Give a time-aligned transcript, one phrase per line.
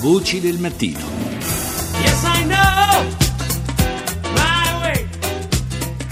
[0.00, 1.00] Voci del mattino.
[2.00, 3.16] Yes, I know.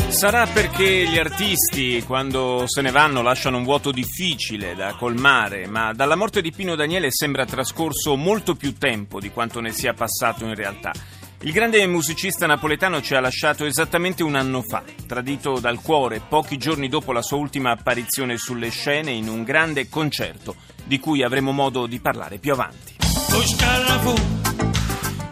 [0.09, 5.93] Sarà perché gli artisti, quando se ne vanno, lasciano un vuoto difficile da colmare, ma
[5.93, 10.45] dalla morte di Pino Daniele sembra trascorso molto più tempo di quanto ne sia passato
[10.45, 10.93] in realtà.
[11.43, 16.57] Il grande musicista napoletano ci ha lasciato esattamente un anno fa, tradito dal cuore pochi
[16.57, 21.53] giorni dopo la sua ultima apparizione sulle scene in un grande concerto, di cui avremo
[21.53, 23.06] modo di parlare più avanti.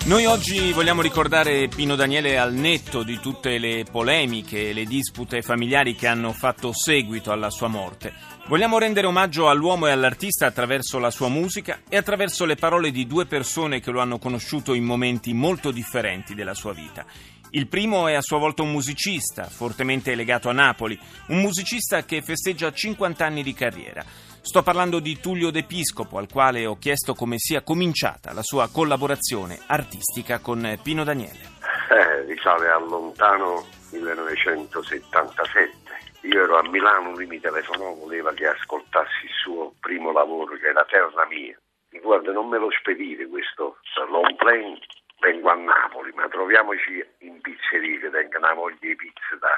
[0.05, 5.41] Noi oggi vogliamo ricordare Pino Daniele al netto di tutte le polemiche e le dispute
[5.41, 8.13] familiari che hanno fatto seguito alla sua morte.
[8.47, 13.07] Vogliamo rendere omaggio all'uomo e all'artista attraverso la sua musica e attraverso le parole di
[13.07, 17.07] due persone che lo hanno conosciuto in momenti molto differenti della sua vita.
[17.53, 20.99] Il primo è a sua volta un musicista, fortemente legato a Napoli,
[21.29, 24.05] un musicista che festeggia 50 anni di carriera.
[24.45, 29.59] Sto parlando di Tullio D'Episcopo, al quale ho chiesto come sia cominciata la sua collaborazione
[29.69, 31.57] artistica con Pino Daniele.
[31.89, 36.29] Eh, risale al lontano 1977.
[36.29, 40.69] Io ero a Milano, lui mi telefonò, voleva che ascoltassi il suo primo lavoro, che
[40.69, 41.59] era Terra Mia.
[41.89, 43.79] E guarda, non me lo spedire questo
[44.11, 44.79] long plane,
[45.21, 49.57] vengo a Napoli, ma troviamoci in pizzeria che tengono una voglia di pizza da,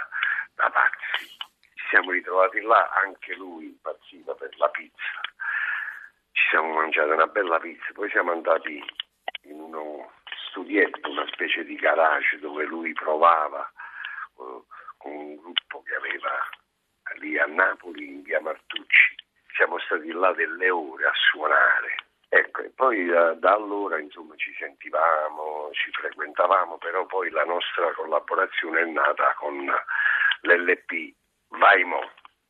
[0.55, 1.34] da pazzi.
[1.97, 5.20] Siamo ritrovati là, anche lui impazziva per la pizza.
[6.30, 8.84] Ci siamo mangiati una bella pizza, poi siamo andati
[9.44, 10.12] in uno
[10.47, 13.66] studietto, una specie di garage dove lui provava
[14.38, 14.62] eh,
[14.98, 16.33] con un gruppo che aveva
[17.14, 19.14] lì a Napoli, in via Martucci.
[19.55, 21.97] Siamo stati là delle ore a suonare.
[22.28, 27.91] Ecco, e poi da, da allora insomma ci sentivamo, ci frequentavamo, però poi la nostra
[27.94, 29.64] collaborazione è nata con
[30.42, 31.14] l'LP
[31.48, 32.00] Vai Mo.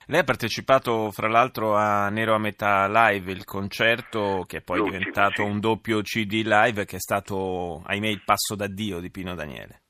[0.08, 4.78] Lei ha partecipato fra l'altro a Nero a metà live, il concerto che è poi
[4.78, 5.48] L'ultimo, diventato sì.
[5.48, 9.83] un doppio CD live che è stato, ahimè, il passo d'addio di Pino Daniele.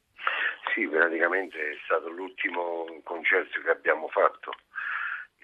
[0.73, 4.53] Sì, praticamente è stato l'ultimo concerto che abbiamo fatto.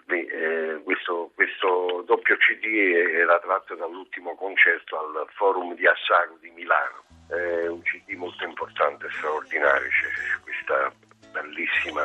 [0.06, 6.50] Beh, eh, questo, questo doppio CD era tratto dall'ultimo concerto al Forum di Assago di
[6.50, 7.04] Milano.
[7.28, 10.92] È un CD molto importante, straordinario, c'è questa
[11.30, 12.04] bellissima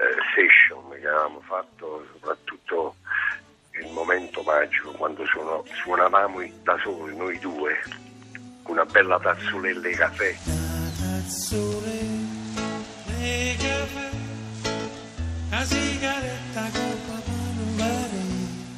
[0.00, 2.96] eh, session che avevamo fatto, soprattutto
[3.72, 3.92] il
[4.40, 7.78] momento magico quando suono- suonavamo da soli, noi due,
[8.64, 10.34] una bella tazzolella di caffè.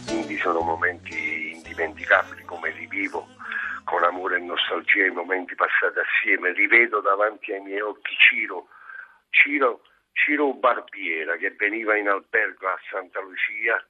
[0.06, 3.26] Quindi sono momenti indimenticabili come rivivo
[3.84, 8.68] con amore e nostalgia i momenti passati assieme, rivedo davanti ai miei occhi Ciro,
[9.30, 13.84] Ciro, Ciro Barbiera che veniva in albergo a Santa Lucia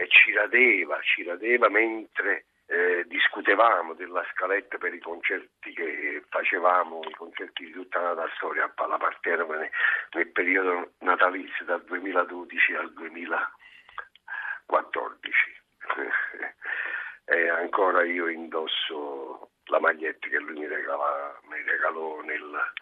[0.00, 7.02] e ci radeva, ci radeva mentre eh, discutevamo della scaletta per i concerti che facevamo,
[7.06, 9.68] i concerti di tutta la storia a Palapartera nel,
[10.12, 15.60] nel periodo natalizio dal 2012 al 2014.
[17.26, 22.72] e ancora io indosso la maglietta che lui mi, regala- mi regalò nel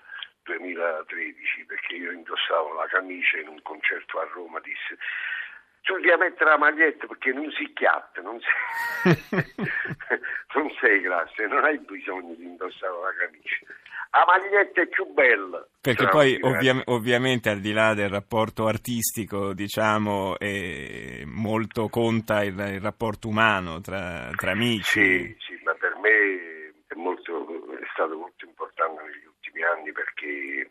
[0.45, 4.97] 2013 perché io indossavo la camicia in un concerto a Roma disse
[5.83, 9.15] tu devi mettere la maglietta perché non si chiatta non sei,
[10.55, 13.67] non sei classe non hai bisogno di indossare la camicia
[14.11, 16.71] la maglietta è più bella Perché poi grazie.
[16.71, 23.29] ovvia- ovviamente al di là del rapporto artistico, diciamo, eh, molto conta il, il rapporto
[23.29, 25.01] umano tra, tra amici.
[25.01, 30.71] Sì, sì, ma per me è, molto, è stato molto importante negli ultimi anni perché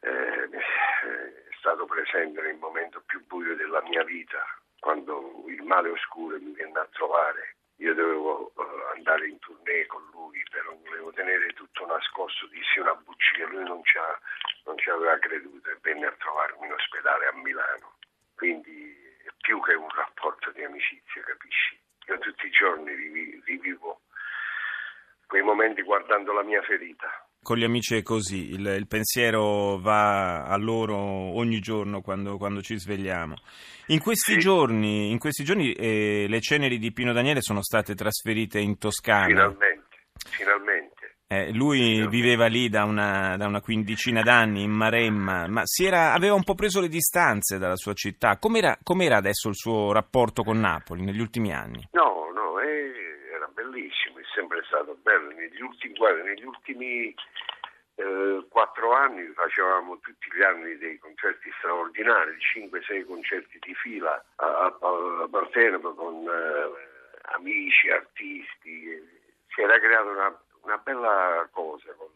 [0.00, 4.44] eh, è stato presente nel momento più buio della mia vita,
[4.78, 7.56] quando il male oscuro mi venne a trovare.
[7.76, 12.94] Io dovevo eh, andare in tournée con lui, però volevo tenere tutto nascosto, dissi una
[12.94, 14.20] bugia, lui non ci, ha-
[14.64, 17.96] non ci aveva creduto e venne a trovarmi in ospedale a Milano.
[18.34, 18.94] Quindi
[19.24, 21.80] è più che un rapporto di amicizia, capisci?
[22.08, 24.02] Io tutti i giorni rivi- rivivo
[25.26, 27.21] quei momenti guardando la mia ferita.
[27.42, 32.62] Con gli amici è così, il, il pensiero va a loro ogni giorno quando, quando
[32.62, 33.34] ci svegliamo.
[33.86, 34.38] In questi Sì.
[34.38, 39.26] giorni, in questi giorni eh, le ceneri di Pino Daniele sono state trasferite in Toscana.
[39.26, 39.86] Finalmente,
[40.28, 41.16] finalmente.
[41.26, 46.12] Eh, lui viveva lì da una, da una quindicina d'anni in Maremma, ma si era-
[46.12, 48.36] aveva un po' preso le distanze dalla sua città.
[48.38, 51.88] Com'era, com'era adesso il suo rapporto con Napoli negli ultimi anni?
[51.92, 55.30] No, no, eh, era bellissimo, è sempre stato bello.
[55.30, 57.14] Negli ultimi, guarda, negli ultimi
[57.94, 64.46] eh, quattro anni facevamo tutti gli anni dei concerti straordinari, 5-6 concerti di fila a,
[64.46, 68.90] a, a Partenope con eh, amici, artisti.
[68.90, 69.04] eh,
[69.54, 72.08] Si era creato una, una bella cosa con,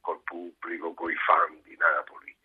[0.00, 2.36] col pubblico, con i fan di Napoli.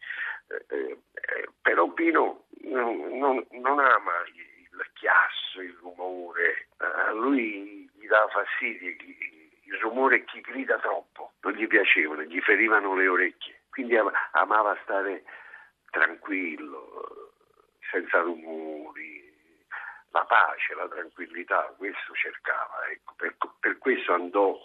[0.48, 4.54] Eh, eh, eh però Pino non, non, non ama il
[4.94, 8.90] chiasso, il rumore, a lui gli dà fastidio
[9.66, 13.96] il rumore chi grida troppo, non gli piacevano, gli ferivano le orecchie, quindi
[14.32, 15.24] amava stare
[15.90, 17.32] tranquillo,
[17.90, 19.32] senza rumori,
[20.12, 23.14] la pace, la tranquillità, questo cercava, ecco.
[23.16, 24.60] per, per, questo andò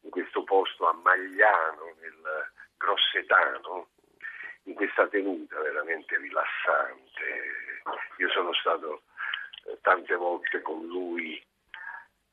[0.00, 3.90] in questo posto a Magliano, nel Grossetano,
[4.64, 7.82] in questa tenuta veramente rilassante.
[8.18, 9.02] Io sono stato
[9.66, 11.42] eh, tante volte con lui,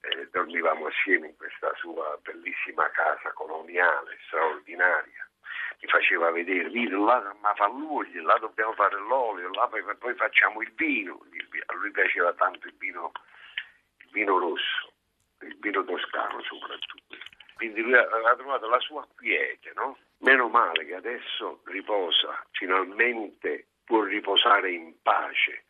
[0.01, 5.29] eh, dormivamo assieme in questa sua bellissima casa coloniale, straordinaria
[5.81, 10.61] mi faceva vedere là, ma fa lui, là dobbiamo fare l'olio, là poi, poi facciamo
[10.61, 11.19] il vino.
[11.67, 13.11] A lui piaceva tanto il vino,
[13.99, 14.91] il vino rosso,
[15.41, 17.15] il vino toscano soprattutto.
[17.55, 19.97] Quindi lui aveva trovato la sua quiete, no?
[20.19, 25.63] Meno male che adesso riposa, finalmente può riposare in pace.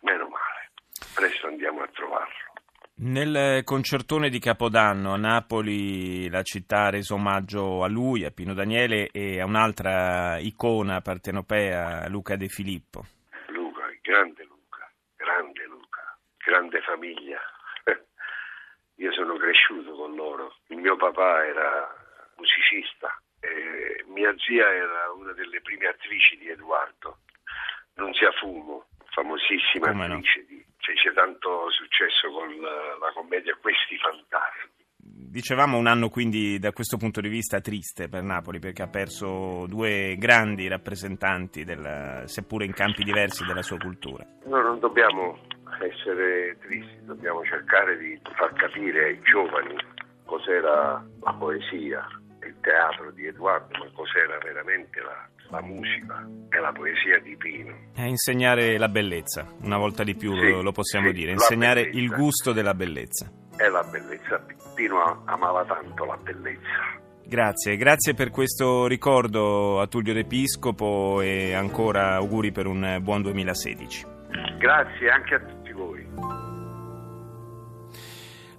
[0.00, 0.70] Meno male.
[1.14, 2.53] Presto andiamo a trovarlo.
[2.96, 8.54] Nel concertone di Capodanno a Napoli la città ha reso omaggio a lui, a Pino
[8.54, 13.04] Daniele e a un'altra icona partenopea, Luca De Filippo.
[13.48, 17.40] Luca, grande Luca, grande Luca, grande famiglia.
[18.94, 20.58] Io sono cresciuto con loro.
[20.68, 21.92] Il mio papà era
[22.36, 27.18] musicista e mia zia era una delle prime attrici di Edoardo.
[27.94, 30.46] Non sia fumo, famosissima Come attrice no?
[30.46, 34.72] di fece tanto successo con la, commedia Questi Fantasmi.
[35.34, 39.66] Dicevamo un anno quindi da questo punto di vista triste per Napoli perché ha perso
[39.66, 44.24] due grandi rappresentanti, del, seppure in campi diversi, della sua cultura.
[44.44, 45.40] Noi non dobbiamo
[45.80, 49.76] essere tristi, dobbiamo cercare di far capire ai giovani
[50.24, 52.06] cos'era la poesia,
[52.42, 57.72] il teatro di Edoardo, ma cos'era veramente la, la musica e la poesia di Pino.
[57.94, 62.08] E insegnare la bellezza, una volta di più sì, lo possiamo sì, dire, insegnare il
[62.08, 63.30] gusto della bellezza.
[63.56, 64.44] E la bellezza,
[64.74, 67.02] Pino amava tanto la bellezza.
[67.26, 74.06] Grazie, grazie per questo ricordo a Tullio D'Episcopo e ancora auguri per un buon 2016.
[74.58, 76.53] Grazie anche a tutti voi.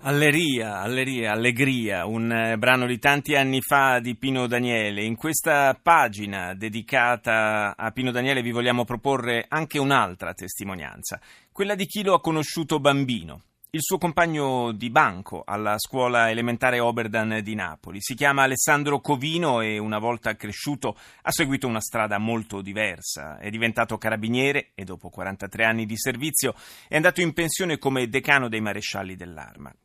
[0.08, 5.04] Alleria, Alleria, Allegria, un eh, brano di tanti anni fa di Pino Daniele.
[5.04, 11.20] In questa pagina dedicata a Pino Daniele vi vogliamo proporre anche un'altra testimonianza,
[11.52, 13.42] quella di chi lo ha conosciuto bambino.
[13.72, 17.98] Il suo compagno di banco alla scuola elementare Oberdan di Napoli.
[18.00, 23.40] Si chiama Alessandro Covino e una volta cresciuto ha seguito una strada molto diversa.
[23.40, 26.54] È diventato carabiniere e dopo 43 anni di servizio
[26.88, 29.76] è andato in pensione come decano dei marescialli dell'arma.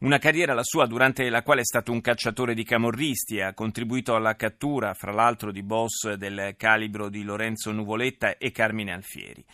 [0.00, 4.14] Una carriera la sua durante la quale è stato un cacciatore di camorristi ha contribuito
[4.14, 9.44] alla cattura, fra l'altro, di boss del calibro di Lorenzo Nuvoletta e Carmine Alfieri.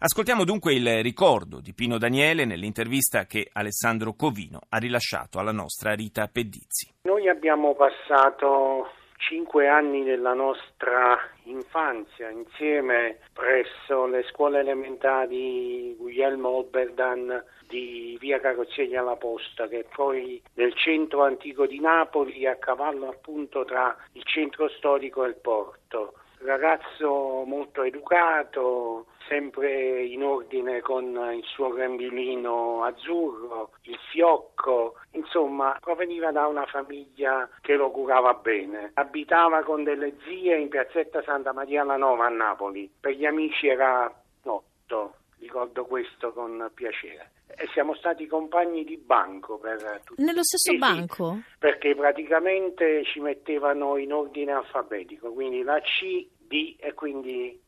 [0.00, 5.94] Ascoltiamo dunque il ricordo di Pino Daniele nell'intervista che Alessandro Covino ha rilasciato alla nostra
[5.94, 6.94] Rita Pedizzi.
[7.02, 17.44] Noi abbiamo passato cinque anni della nostra infanzia insieme presso le scuole elementari Guglielmo Oberdan
[17.66, 23.64] di via Carrozzeria alla Posta, che poi nel centro antico di Napoli, a cavallo appunto
[23.64, 26.14] tra il centro storico e il porto.
[26.38, 31.04] Ragazzo molto educato, sempre in ordine con
[31.34, 38.90] il suo grembiulino azzurro, il fiocco, insomma proveniva da una famiglia che lo curava bene.
[38.94, 43.68] Abitava con delle zie in piazzetta Santa Maria la Nova a Napoli, per gli amici
[43.68, 50.22] era notto, ricordo questo con piacere e siamo stati compagni di banco per tutti.
[50.22, 51.40] Nello stesso sì, banco?
[51.58, 57.60] Perché praticamente ci mettevano in ordine alfabetico, quindi la C, D e quindi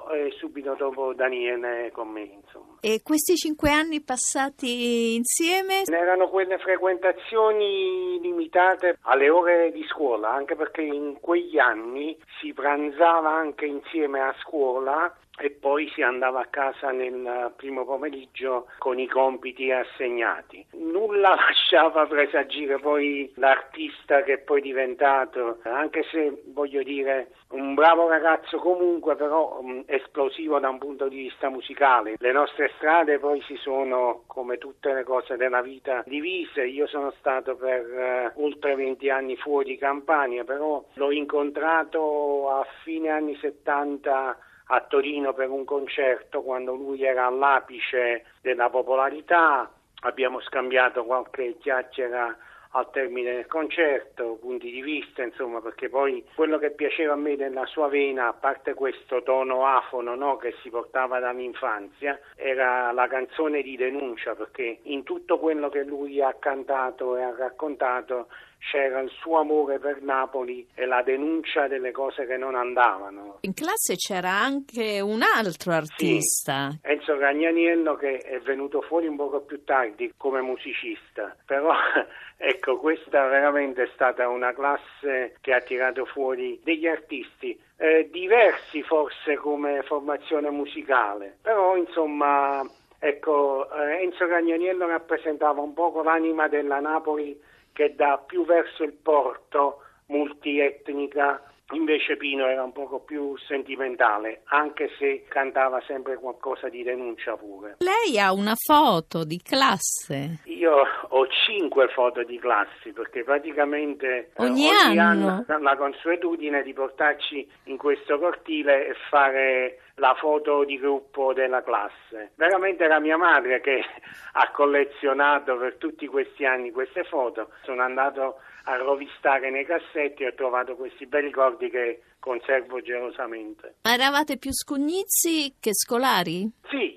[0.00, 2.76] io e subito dopo Daniele con me, insomma.
[2.80, 5.82] E questi cinque anni passati insieme?
[5.84, 13.30] Erano quelle frequentazioni limitate alle ore di scuola, anche perché in quegli anni si pranzava
[13.30, 19.06] anche insieme a scuola e poi si andava a casa nel primo pomeriggio con i
[19.08, 20.66] compiti assegnati.
[20.72, 28.08] Nulla lasciava presagire poi l'artista che è poi diventato, anche se voglio dire un bravo
[28.08, 32.16] ragazzo comunque, però um, esplosivo da un punto di vista musicale.
[32.18, 36.66] Le nostre strade poi si sono, come tutte le cose della vita, divise.
[36.66, 43.08] Io sono stato per uh, oltre 20 anni fuori Campania, però l'ho incontrato a fine
[43.08, 44.38] anni 70
[44.72, 49.70] a Torino per un concerto quando lui era all'apice della popolarità,
[50.02, 52.36] abbiamo scambiato qualche chiacchiera
[52.72, 57.34] al termine del concerto, punti di vista, insomma, perché poi quello che piaceva a me
[57.34, 63.08] nella sua vena, a parte questo tono afono no, che si portava dall'infanzia, era la
[63.08, 68.28] canzone di denuncia, perché in tutto quello che lui ha cantato e ha raccontato
[68.60, 73.38] c'era il suo amore per Napoli e la denuncia delle cose che non andavano.
[73.40, 76.70] In classe c'era anche un altro artista.
[76.70, 81.72] Sì, Enzo Gagnaniello che è venuto fuori un poco più tardi come musicista, però
[82.36, 88.82] ecco questa veramente è stata una classe che ha tirato fuori degli artisti eh, diversi
[88.82, 92.62] forse come formazione musicale, però insomma
[92.98, 97.48] ecco eh, Enzo Gagnaniello rappresentava un poco l'anima della Napoli
[97.80, 104.90] che dà più verso il porto, multietnica, Invece Pino era un poco più sentimentale, anche
[104.98, 107.76] se cantava sempre qualcosa di denuncia pure.
[107.78, 110.40] Lei ha una foto di classe?
[110.46, 110.74] Io
[111.08, 115.44] ho cinque foto di classe perché praticamente eh, ogni, ogni anno.
[115.46, 121.62] anno la consuetudine di portarci in questo cortile e fare la foto di gruppo della
[121.62, 122.32] classe.
[122.34, 123.80] Veramente era mia madre che
[124.32, 127.50] ha collezionato per tutti questi anni queste foto.
[127.62, 133.76] Sono andato a rovistare nei cassetti e ho trovato questi bei ricordi che conservo gelosamente.
[133.82, 136.50] Ma eravate più scugnizi che scolari?
[136.68, 136.89] Sì, sì,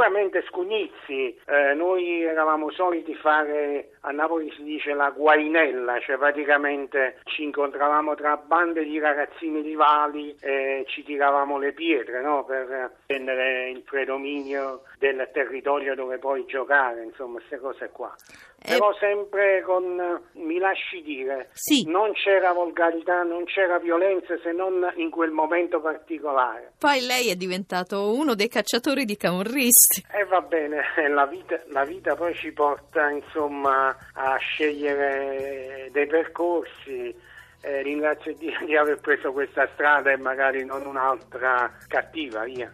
[0.00, 1.36] sicuramente scugnizi.
[1.44, 8.14] Eh, noi eravamo soliti fare, a Napoli si dice la guainella, cioè praticamente ci incontravamo
[8.14, 12.44] tra bande di ragazzini rivali e ci tiravamo le pietre no?
[12.44, 18.14] per prendere il predominio del territorio dove poi giocare, insomma, queste cose qua.
[18.62, 21.84] Eh, Però sempre con, mi lasci dire, sì.
[21.86, 26.72] non c'era volgarità, non c'era violenza se non in quel momento particolare.
[26.78, 30.04] Poi lei è diventato uno dei cacciatori di camorristi.
[30.12, 36.06] E eh, va bene, la vita, la vita poi ci porta insomma a scegliere dei
[36.06, 37.28] percorsi.
[37.62, 42.70] Eh, ringrazio Dio di aver preso questa strada e magari non un'altra cattiva, via.